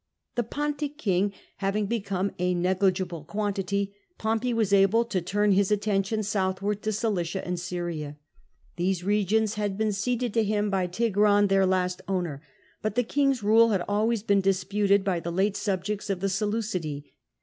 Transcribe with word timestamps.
The 0.33 0.41
Pontic 0.41 0.97
king 0.97 1.31
having 1.57 1.85
become 1.85 2.31
a 2.39 2.55
negligible 2.55 3.23
quantity, 3.23 3.93
Pompey 4.17 4.51
was 4.51 4.73
able 4.73 5.05
to 5.05 5.21
turn 5.21 5.51
his 5.51 5.69
attention 5.69 6.23
southward 6.23 6.81
to 6.81 6.89
Cilicia^ 6.89 7.43
and 7.45 7.59
Syria. 7.59 8.17
These 8.77 9.03
regions 9.03 9.53
had 9.61 9.77
been 9.77 9.93
ceded 9.93 10.33
to 10.33 10.43
him 10.43 10.71
by 10.71 10.87
Tigranes, 10.87 11.49
their 11.49 11.67
last 11.67 12.01
owner, 12.07 12.41
but 12.81 12.95
the 12.95 13.03
king's 13.03 13.43
rule 13.43 13.69
had 13.69 13.83
always 13.87 14.23
been 14.23 14.41
disputed 14.41 15.03
by 15.03 15.19
the 15.19 15.31
late 15.31 15.55
subjects 15.55 16.09
of 16.09 16.19
the 16.19 16.29
Seleu 16.29 16.63
cidffi. 16.63 17.03